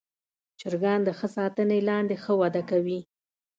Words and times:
چرګان 0.59 0.99
د 1.03 1.09
ښه 1.17 1.27
ساتنې 1.37 1.79
لاندې 1.89 2.15
ښه 2.23 2.33
وده 2.41 2.61
کوي. 2.69 2.99